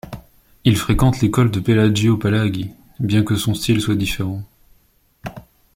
[0.63, 4.41] Il fréquente l'école de Pelagio Palagi, bien que son style soit différent.